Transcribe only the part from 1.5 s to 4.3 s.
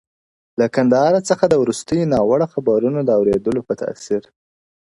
وروستیو ناوړه خبرونو د اورېدلو په تأثر--!